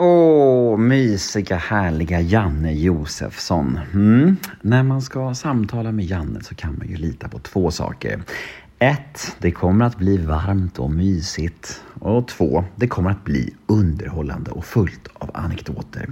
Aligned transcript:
Åh, 0.00 0.78
mysiga 0.78 1.56
härliga 1.56 2.20
Janne 2.20 2.72
Josefsson. 2.72 3.80
Mm. 3.94 4.36
När 4.60 4.82
man 4.82 5.02
ska 5.02 5.34
samtala 5.34 5.92
med 5.92 6.04
Janne 6.04 6.40
så 6.42 6.54
kan 6.54 6.78
man 6.78 6.88
ju 6.88 6.96
lita 6.96 7.28
på 7.28 7.38
två 7.38 7.70
saker. 7.70 8.22
1. 8.80 9.36
det 9.38 9.50
kommer 9.50 9.84
att 9.84 9.96
bli 9.96 10.16
varmt 10.16 10.78
och 10.78 10.90
mysigt. 10.90 11.82
Och 12.00 12.28
2. 12.28 12.64
det 12.76 12.88
kommer 12.88 13.10
att 13.10 13.24
bli 13.24 13.54
underhållande 13.66 14.50
och 14.50 14.64
fullt 14.64 15.08
av 15.14 15.30
anekdoter. 15.34 16.08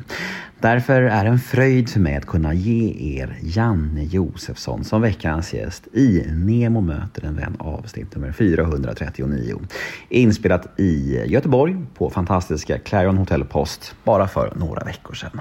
Därför 0.61 1.02
är 1.02 1.24
det 1.24 1.30
en 1.30 1.38
fröjd 1.38 1.88
för 1.88 2.00
mig 2.00 2.16
att 2.16 2.27
kunna 2.27 2.55
ge 2.55 3.18
er 3.18 3.38
Janne 3.42 4.05
Josefsson 4.05 4.84
som 4.84 5.02
veckans 5.02 5.55
gäst 5.55 5.87
i 5.92 6.24
Nemo 6.32 6.80
möter 6.80 7.24
en 7.24 7.37
vän 7.37 7.56
avsnitt 7.59 8.14
nummer 8.14 8.32
439. 8.32 9.60
Inspelat 10.09 10.80
i 10.80 11.23
Göteborg 11.27 11.77
på 11.95 12.10
fantastiska 12.10 12.78
Clarion 12.78 13.19
Hotel 13.19 13.45
Post 13.45 13.95
bara 14.05 14.28
för 14.28 14.52
några 14.56 14.84
veckor 14.84 15.14
sedan. 15.14 15.41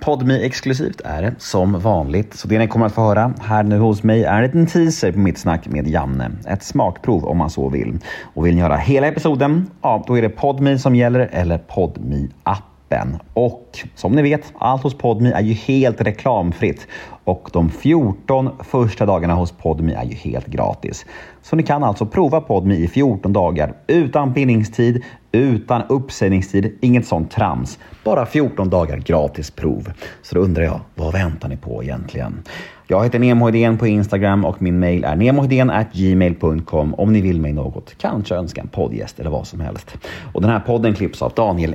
Podmi 0.00 0.44
exklusivt 0.46 1.00
är 1.04 1.22
det 1.22 1.34
som 1.38 1.80
vanligt, 1.80 2.34
så 2.34 2.48
det 2.48 2.58
ni 2.58 2.68
kommer 2.68 2.86
att 2.86 2.94
få 2.94 3.00
höra 3.00 3.34
här 3.40 3.62
nu 3.62 3.78
hos 3.78 4.02
mig 4.02 4.24
är 4.24 4.36
en 4.36 4.42
liten 4.42 4.66
teaser 4.66 5.12
på 5.12 5.18
mitt 5.18 5.38
snack 5.38 5.68
med 5.68 5.88
Janne. 5.88 6.30
Ett 6.46 6.62
smakprov 6.62 7.24
om 7.24 7.38
man 7.38 7.50
så 7.50 7.68
vill. 7.68 7.98
Och 8.34 8.46
vill 8.46 8.54
ni 8.54 8.60
höra 8.60 8.76
hela 8.76 9.06
episoden, 9.06 9.70
ja 9.82 10.04
då 10.06 10.18
är 10.18 10.22
det 10.22 10.28
Podmi 10.28 10.78
som 10.78 10.96
gäller 10.96 11.28
eller 11.32 11.58
Podmi 11.58 12.30
appen. 12.86 13.18
Och 13.32 13.78
som 13.94 14.12
ni 14.12 14.22
vet, 14.22 14.52
allt 14.58 14.82
hos 14.82 14.98
Podmi 14.98 15.30
är 15.30 15.42
ju 15.42 15.52
helt 15.52 16.00
reklamfritt 16.00 16.86
och 17.24 17.50
de 17.52 17.70
14 17.70 18.50
första 18.60 19.06
dagarna 19.06 19.34
hos 19.34 19.52
Podmi 19.52 19.92
är 19.92 20.04
ju 20.04 20.14
helt 20.14 20.46
gratis. 20.46 21.06
Så 21.42 21.56
ni 21.56 21.62
kan 21.62 21.84
alltså 21.84 22.06
prova 22.06 22.40
Podmi 22.40 22.74
i 22.74 22.88
14 22.88 23.32
dagar 23.32 23.74
utan 23.86 24.32
bindningstid, 24.32 25.04
utan 25.32 25.82
uppsägningstid, 25.88 26.78
inget 26.80 27.06
sånt 27.06 27.30
trams. 27.30 27.78
Bara 28.04 28.26
14 28.26 28.70
dagar 28.70 28.96
gratis 28.96 29.50
prov. 29.50 29.92
Så 30.22 30.34
då 30.34 30.40
undrar 30.40 30.64
jag, 30.64 30.80
vad 30.94 31.12
väntar 31.12 31.48
ni 31.48 31.56
på 31.56 31.82
egentligen? 31.82 32.42
Jag 32.88 33.04
heter 33.04 33.18
Nemohedén 33.18 33.78
på 33.78 33.86
Instagram 33.86 34.44
och 34.44 34.62
min 34.62 34.78
mail 34.78 35.04
är 35.04 35.86
gmail.com 35.92 36.94
om 36.94 37.12
ni 37.12 37.20
vill 37.20 37.40
mig 37.40 37.52
något. 37.52 37.94
Kanske 37.98 38.34
önska 38.34 38.60
en 38.60 38.68
poddgäst 38.68 39.20
eller 39.20 39.30
vad 39.30 39.46
som 39.46 39.60
helst. 39.60 39.96
Och 40.32 40.40
den 40.40 40.50
här 40.50 40.60
podden 40.60 40.94
klipps 40.94 41.22
av 41.22 41.32
Daniel 41.36 41.74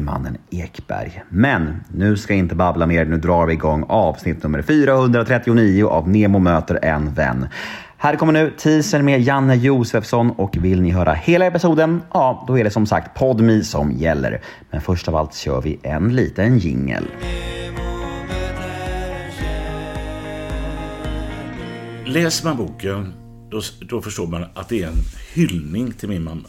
Mannen 0.00 0.36
Ekberg. 0.50 1.22
Men 1.28 1.84
nu 1.94 2.16
ska 2.16 2.32
jag 2.32 2.38
inte 2.38 2.54
babbla 2.54 2.86
mer. 2.86 3.04
Nu 3.04 3.16
drar 3.16 3.46
vi 3.46 3.52
igång 3.52 3.84
avsnitt 3.88 4.42
nummer 4.42 4.62
439 4.62 5.86
av 5.86 6.08
Nemo 6.08 6.38
möter 6.38 6.84
en 6.84 7.14
vän. 7.14 7.46
Här 7.96 8.16
kommer 8.16 8.32
nu 8.32 8.50
teasern 8.58 9.04
med 9.04 9.20
Janne 9.20 9.54
Josefsson 9.54 10.30
och 10.30 10.56
vill 10.56 10.82
ni 10.82 10.90
höra 10.90 11.12
hela 11.12 11.46
episoden, 11.46 12.02
ja 12.12 12.44
då 12.48 12.58
är 12.58 12.64
det 12.64 12.70
som 12.70 12.86
sagt 12.86 13.18
Podmi 13.18 13.64
som 13.64 13.92
gäller. 13.92 14.40
Men 14.70 14.80
först 14.80 15.08
av 15.08 15.16
allt 15.16 15.34
kör 15.34 15.60
vi 15.60 15.78
en 15.82 16.16
liten 16.16 16.58
jingel. 16.58 17.04
Läser 22.06 22.46
man 22.46 22.56
boken 22.56 23.12
då, 23.50 23.60
då 23.80 24.00
förstår 24.00 24.26
man 24.26 24.44
att 24.54 24.68
det 24.68 24.82
är 24.82 24.86
en 24.86 24.94
hyllning 25.34 25.92
till 25.92 26.08
min 26.08 26.22
mamma. 26.24 26.48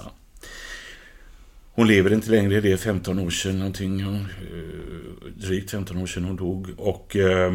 Hon 1.80 1.88
lever 1.88 2.14
inte 2.14 2.32
längre, 2.32 2.62
det 2.62 2.72
är 2.72 2.78
15 2.78 3.20
år 3.20 3.30
sedan 3.30 3.60
någonting. 3.60 4.02
Eh, 4.02 4.22
drygt 5.36 5.72
15 5.72 5.98
år 5.98 6.06
sedan 6.06 6.24
hon 6.24 6.36
dog. 6.36 6.68
Och 6.78 7.16
eh, 7.16 7.54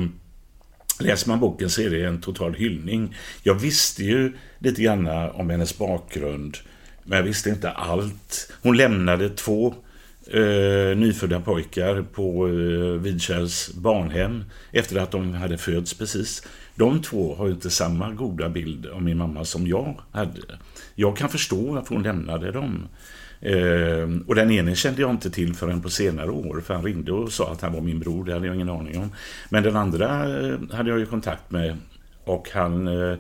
läser 1.00 1.28
man 1.28 1.40
boken 1.40 1.70
så 1.70 1.82
är 1.82 1.90
det 1.90 2.04
en 2.04 2.20
total 2.20 2.54
hyllning. 2.54 3.16
Jag 3.42 3.54
visste 3.54 4.04
ju 4.04 4.32
lite 4.58 4.82
grann 4.82 5.06
om 5.08 5.50
hennes 5.50 5.78
bakgrund. 5.78 6.56
Men 7.02 7.16
jag 7.18 7.24
visste 7.24 7.50
inte 7.50 7.70
allt. 7.70 8.52
Hon 8.62 8.76
lämnade 8.76 9.28
två 9.28 9.74
eh, 10.30 10.96
nyfödda 10.96 11.40
pojkar 11.40 12.02
på 12.02 12.48
eh, 12.48 13.00
Vidkärrs 13.02 13.70
barnhem 13.74 14.44
efter 14.72 15.00
att 15.00 15.10
de 15.10 15.34
hade 15.34 15.58
fötts 15.58 15.94
precis. 15.94 16.42
De 16.74 17.02
två 17.02 17.34
har 17.34 17.48
inte 17.48 17.70
samma 17.70 18.10
goda 18.10 18.48
bild 18.48 18.86
av 18.86 19.02
min 19.02 19.18
mamma 19.18 19.44
som 19.44 19.66
jag 19.66 20.00
hade. 20.12 20.58
Jag 20.94 21.16
kan 21.16 21.28
förstå 21.28 21.72
varför 21.72 21.94
hon 21.94 22.02
lämnade 22.02 22.52
dem. 22.52 22.88
Eh, 23.44 24.08
och 24.26 24.34
den 24.34 24.50
ene 24.50 24.74
kände 24.74 25.00
jag 25.00 25.10
inte 25.10 25.30
till 25.30 25.54
förrän 25.54 25.82
på 25.82 25.90
senare 25.90 26.30
år, 26.30 26.60
för 26.60 26.74
han 26.74 26.84
ringde 26.84 27.12
och 27.12 27.32
sa 27.32 27.52
att 27.52 27.60
han 27.60 27.72
var 27.72 27.80
min 27.80 28.00
bror, 28.00 28.24
det 28.24 28.32
hade 28.32 28.46
jag 28.46 28.54
ingen 28.54 28.70
aning 28.70 28.98
om. 28.98 29.12
Men 29.48 29.62
den 29.62 29.76
andra 29.76 30.06
eh, 30.06 30.58
hade 30.72 30.90
jag 30.90 30.98
ju 30.98 31.06
kontakt 31.06 31.50
med 31.50 31.76
och 32.24 32.50
han 32.50 32.88
eh, 32.88 33.18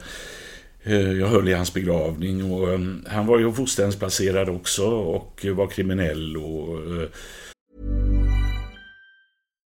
eh 0.82 1.12
jag 1.12 1.26
höll 1.26 1.48
i 1.48 1.52
hans 1.52 1.74
begravning 1.74 2.52
och 2.52 2.72
eh, 2.72 2.80
han 3.06 3.26
var 3.26 3.38
ju 3.38 3.52
fosterhemsplacerad 3.52 4.48
också 4.48 4.86
och 4.86 5.46
var 5.54 5.66
kriminell 5.66 6.36
och... 6.36 6.78
Eh. 6.78 7.08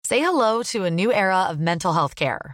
Say 0.07 0.19
hello 0.19 0.63
to 0.63 0.85
a 0.85 0.89
new 0.89 1.11
era 1.11 1.51
of 1.51 1.57
mental 1.57 1.93
health 1.93 2.15
care. 2.15 2.53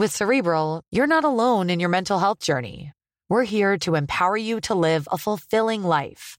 With 0.00 0.16
Cerebral, 0.16 0.80
you're 0.90 1.06
not 1.06 1.24
alone 1.24 1.68
in 1.68 1.78
your 1.78 1.90
mental 1.90 2.18
health 2.18 2.38
journey. 2.38 2.94
We're 3.28 3.44
here 3.44 3.76
to 3.80 3.96
empower 3.96 4.34
you 4.34 4.58
to 4.62 4.74
live 4.74 5.06
a 5.12 5.18
fulfilling 5.18 5.82
life. 5.82 6.38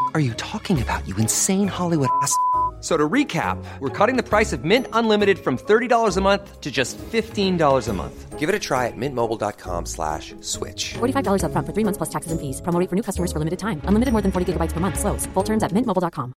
are 0.13 0.19
you 0.19 0.33
talking 0.33 0.81
about, 0.81 1.07
you 1.07 1.15
insane 1.17 1.67
Hollywood 1.67 2.09
ass? 2.21 2.35
So 2.81 2.97
to 2.97 3.07
recap, 3.07 3.63
we're 3.79 3.89
cutting 3.89 4.17
the 4.17 4.27
price 4.27 4.53
of 4.53 4.65
Mint 4.65 4.87
Unlimited 4.91 5.37
from 5.37 5.55
$30 5.57 6.17
a 6.17 6.21
month 6.21 6.61
to 6.61 6.71
just 6.71 6.97
$15 6.97 7.87
a 7.87 7.93
month. 7.93 8.39
Give 8.39 8.49
it 8.49 8.55
a 8.55 8.59
try 8.59 8.87
at 8.87 8.97
mintmobile.com 8.97 9.85
slash 9.85 10.33
switch. 10.41 10.95
$45 10.95 11.43
upfront 11.45 11.65
for 11.67 11.73
three 11.73 11.85
months 11.85 11.99
plus 11.99 12.09
taxes 12.09 12.31
and 12.31 12.41
fees. 12.41 12.59
Promo 12.61 12.89
for 12.89 12.95
new 12.95 13.03
customers 13.03 13.31
for 13.31 13.37
limited 13.37 13.59
time. 13.59 13.81
Unlimited 13.85 14.11
more 14.11 14.23
than 14.23 14.31
40 14.31 14.53
gigabytes 14.53 14.73
per 14.73 14.79
month. 14.79 14.97
Slows. 14.97 15.27
Full 15.35 15.43
terms 15.43 15.61
at 15.63 15.71
mintmobile.com. 15.73 16.33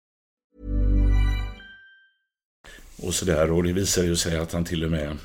Och 3.02 3.14
sådär. 3.14 3.50
Och 3.50 3.62
det 3.62 3.72
visar 3.72 4.02
ju 4.02 4.16
sig 4.16 4.38
att 4.38 4.52
han 4.52 4.64
till 4.64 4.84
och 4.84 4.90
med, 4.90 5.16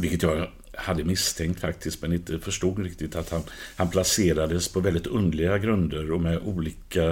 vilket 0.00 0.22
jag 0.22 0.48
hade 0.76 1.04
misstänkt 1.04 1.60
faktiskt, 1.60 2.02
men 2.02 2.12
inte 2.12 2.38
förstod 2.38 2.78
riktigt 2.78 3.16
att 3.16 3.30
han, 3.30 3.42
han 3.76 3.90
placerades 3.90 4.68
på 4.68 4.80
väldigt 4.80 5.06
underliga 5.06 5.58
grunder 5.58 6.12
och 6.12 6.20
med 6.20 6.38
olika 6.44 7.08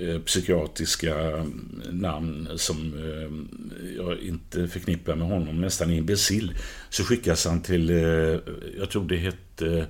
eh, 0.00 0.18
psykiatriska 0.24 1.14
mm, 1.20 1.80
namn 1.90 2.48
som 2.56 2.94
eh, 2.94 3.96
jag 3.96 4.18
inte 4.18 4.68
förknippar 4.68 5.14
med 5.14 5.28
honom, 5.28 5.60
nästan 5.60 5.90
imbecill. 5.90 6.56
Så 6.90 7.04
skickas 7.04 7.46
han 7.46 7.62
till, 7.62 7.90
eh, 7.90 8.38
jag 8.78 8.90
tror 8.90 9.08
det 9.08 9.16
hette 9.16 9.86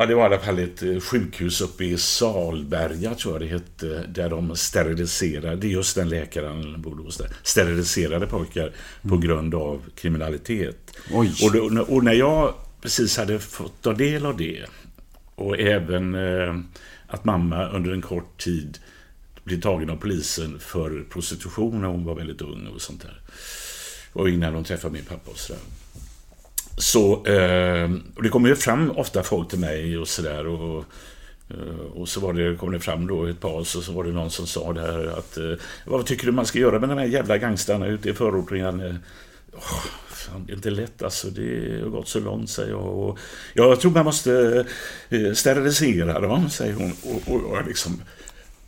Ja, 0.00 0.06
det 0.06 0.14
var 0.14 0.22
i 0.22 0.26
alla 0.26 0.38
fall 0.38 0.58
ett 0.58 0.82
eh, 0.82 1.00
sjukhus 1.00 1.60
uppe 1.60 1.84
i 1.84 1.98
Salberga, 1.98 3.14
tror 3.14 3.34
jag 3.34 3.42
det 3.42 3.46
hette, 3.46 4.06
där 4.08 4.28
de 4.28 4.56
steriliserade, 4.56 5.56
det 5.56 5.66
är 5.66 5.70
just 5.70 5.96
den 5.96 6.08
läkaren 6.08 6.82
bodde 6.82 7.02
hos 7.02 7.16
där, 7.16 7.30
steriliserade 7.42 8.26
pojkar 8.26 8.72
på 9.02 9.08
mm. 9.08 9.20
grund 9.20 9.54
av 9.54 9.82
kriminalitet. 9.94 10.96
Oj. 11.12 11.34
Och, 11.42 11.52
då, 11.52 11.82
och 11.82 12.04
när 12.04 12.12
jag 12.12 12.54
precis 12.80 13.16
hade 13.16 13.38
fått 13.38 13.82
ta 13.82 13.92
del 13.92 14.26
av 14.26 14.36
det, 14.36 14.64
och 15.34 15.58
även 15.58 16.14
eh, 16.14 16.58
att 17.06 17.24
mamma 17.24 17.68
under 17.68 17.92
en 17.92 18.02
kort 18.02 18.38
tid 18.38 18.78
blev 19.44 19.60
tagen 19.60 19.90
av 19.90 19.96
polisen 19.96 20.58
för 20.58 21.04
prostitution 21.10 21.80
när 21.80 21.88
hon 21.88 22.04
var 22.04 22.14
väldigt 22.14 22.42
ung 22.42 22.66
och 22.66 22.82
sånt 22.82 23.02
där. 23.02 23.20
Och 24.12 24.28
innan 24.28 24.54
hon 24.54 24.64
träffade 24.64 24.92
min 24.92 25.04
pappa 25.04 25.30
och 25.30 25.38
sådär. 25.38 25.62
Så, 26.78 27.26
eh, 27.26 27.90
och 28.16 28.22
det 28.22 28.28
kommer 28.28 28.48
ju 28.48 28.56
fram 28.56 28.90
ofta 28.90 29.22
folk 29.22 29.48
till 29.48 29.58
mig 29.58 29.98
och 29.98 30.08
sådär. 30.08 30.46
Och, 30.46 30.84
eh, 31.50 31.80
och 31.94 32.08
så 32.08 32.20
var 32.20 32.32
det, 32.32 32.56
kom 32.56 32.72
det 32.72 32.80
fram 32.80 33.06
då 33.06 33.26
ett 33.26 33.40
par, 33.40 33.64
så, 33.64 33.82
så 33.82 33.92
var 33.92 34.04
det 34.04 34.12
någon 34.12 34.30
som 34.30 34.46
sa 34.46 34.72
det 34.72 34.80
här 34.80 35.18
att 35.18 35.36
eh, 35.36 35.52
Vad 35.84 36.06
tycker 36.06 36.26
du 36.26 36.32
man 36.32 36.46
ska 36.46 36.58
göra 36.58 36.78
med 36.78 36.88
de 36.88 36.98
här 36.98 37.06
jävla 37.06 37.38
gangstarna 37.38 37.86
ute 37.86 38.10
i 38.10 38.14
förorten? 38.14 38.80
Oh, 38.80 38.86
eh, 38.86 38.94
fan, 40.08 40.44
det 40.46 40.52
är 40.52 40.56
inte 40.56 40.70
lätt 40.70 41.02
alltså. 41.02 41.30
Det 41.30 41.80
har 41.82 41.88
gått 41.88 42.08
så 42.08 42.20
långt, 42.20 42.50
säger 42.50 42.70
jag. 42.70 42.98
Och, 42.98 43.18
jag 43.54 43.80
tror 43.80 43.90
man 43.92 44.04
måste 44.04 44.64
sterilisera 45.34 46.20
dem, 46.20 46.50
säger 46.50 46.74
hon. 46.74 46.92
Och, 47.02 47.34
och, 47.34 47.50
och 47.50 47.56
jag 47.56 47.66
liksom 47.66 48.02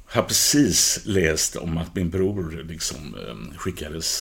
har 0.06 0.22
precis 0.22 1.00
läst 1.04 1.56
om 1.56 1.78
att 1.78 1.94
min 1.94 2.10
bror 2.10 2.64
liksom 2.68 3.16
skickades 3.56 4.20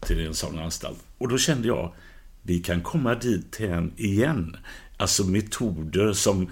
Till 0.00 0.26
en 0.26 0.34
sån 0.34 0.58
anstalt. 0.58 0.98
Och 1.18 1.28
då 1.28 1.38
kände 1.38 1.68
jag, 1.68 1.94
vi 2.42 2.58
kan 2.58 2.80
komma 2.80 3.14
dit 3.14 3.60
igen. 3.96 4.56
Alltså 4.96 5.24
metoder 5.24 6.12
som 6.12 6.42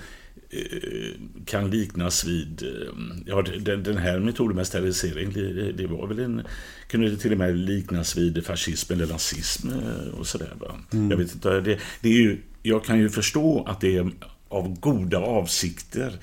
eh, 0.51 1.21
kan 1.45 1.71
liknas 1.71 2.25
vid, 2.25 2.63
eh, 2.63 2.93
ja 3.27 3.43
den, 3.43 3.83
den 3.83 3.97
här 3.97 4.19
metoden 4.19 4.57
med 4.57 4.67
sterilisering, 4.67 5.33
det, 5.33 5.73
det, 5.73 5.87
var 5.87 6.07
väl 6.07 6.19
en, 6.19 6.43
kunde 6.89 7.11
det 7.11 7.17
till 7.17 7.33
och 7.33 7.39
med 7.39 7.57
liknas 7.57 8.17
vid 8.17 8.47
fascism 8.47 8.93
eller 8.93 9.07
nazism 9.07 9.69
eh, 9.69 10.19
och 10.19 10.27
sådär. 10.27 10.53
Mm. 10.93 11.11
Jag 11.11 11.19
vet 11.19 11.35
inte, 11.35 11.61
det, 11.61 11.79
det 12.01 12.09
är 12.09 12.13
ju, 12.13 12.39
jag 12.63 12.85
kan 12.85 12.99
ju 12.99 13.09
förstå 13.09 13.65
att 13.65 13.81
det 13.81 13.97
är 13.97 14.11
av 14.49 14.81
goda 14.81 15.19
avsikter 15.19 16.19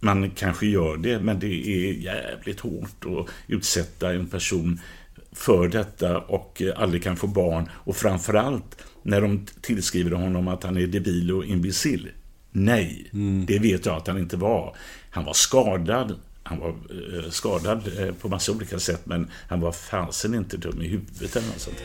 man 0.00 0.30
kanske 0.30 0.66
gör 0.66 0.96
det, 0.96 1.20
men 1.20 1.38
det 1.38 1.68
är 1.68 1.92
jävligt 1.92 2.60
hårt 2.60 3.04
att 3.04 3.26
utsätta 3.46 4.12
en 4.12 4.26
person 4.26 4.80
för 5.32 5.68
detta 5.68 6.18
och 6.18 6.62
eh, 6.62 6.82
aldrig 6.82 7.02
kan 7.02 7.16
få 7.16 7.26
barn. 7.26 7.68
Och 7.72 7.96
framförallt 7.96 8.82
när 9.02 9.20
de 9.20 9.46
tillskriver 9.60 10.10
honom 10.10 10.48
att 10.48 10.64
han 10.64 10.76
är 10.76 10.86
debil 10.86 11.32
och 11.32 11.44
imbecill. 11.44 12.08
Nej, 12.50 13.10
mm. 13.12 13.46
det 13.46 13.58
vet 13.58 13.86
jag 13.86 13.96
att 13.96 14.06
han 14.06 14.18
inte 14.18 14.36
var. 14.36 14.76
Han 15.10 15.24
var 15.24 15.32
skadad. 15.32 16.14
Han 16.42 16.58
var 16.58 16.68
eh, 16.68 17.30
skadad 17.30 17.82
eh, 17.98 18.14
på 18.14 18.28
massa 18.28 18.52
olika 18.52 18.78
sätt 18.78 19.00
men 19.04 19.30
han 19.48 19.60
var 19.60 19.72
fasen 19.72 20.34
inte 20.34 20.56
dum 20.56 20.82
i 20.82 20.88
huvudet 20.88 21.36
eller 21.36 21.46
något 21.46 21.60
sånt. 21.60 21.82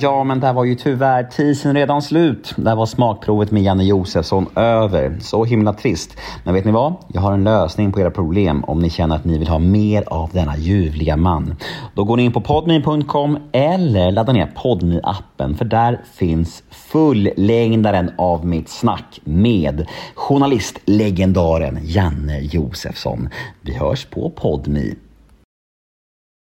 Ja, 0.00 0.24
men 0.24 0.40
där 0.40 0.52
var 0.52 0.64
ju 0.64 0.74
tyvärr 0.74 1.24
tisen 1.24 1.74
redan 1.74 2.02
slut. 2.02 2.54
Där 2.56 2.76
var 2.76 2.86
smakprovet 2.86 3.50
med 3.50 3.62
Janne 3.62 3.84
Josefsson 3.84 4.46
över. 4.54 5.18
Så 5.20 5.44
himla 5.44 5.72
trist. 5.72 6.16
Men 6.44 6.54
vet 6.54 6.64
ni 6.64 6.72
vad? 6.72 6.94
Jag 7.08 7.20
har 7.20 7.32
en 7.32 7.44
lösning 7.44 7.92
på 7.92 8.00
era 8.00 8.10
problem 8.10 8.64
om 8.64 8.78
ni 8.78 8.90
känner 8.90 9.16
att 9.16 9.24
ni 9.24 9.38
vill 9.38 9.48
ha 9.48 9.58
mer 9.58 10.04
av 10.06 10.30
denna 10.32 10.56
ljuvliga 10.56 11.16
man. 11.16 11.54
Då 11.94 12.04
går 12.04 12.16
ni 12.16 12.24
in 12.24 12.32
på 12.32 12.40
podme.com 12.40 13.38
eller 13.52 14.12
laddar 14.12 14.32
ner 14.32 14.46
podme 14.46 15.00
appen 15.02 15.54
för 15.54 15.64
där 15.64 16.00
finns 16.14 16.62
fullängdaren 16.70 18.10
av 18.18 18.46
mitt 18.46 18.68
snack 18.68 19.20
med 19.24 19.86
journalistlegendaren 20.14 21.78
Janne 21.82 22.40
Josefsson. 22.40 23.28
Vi 23.60 23.74
hörs 23.74 24.04
på 24.04 24.30
Podme. 24.30 25.07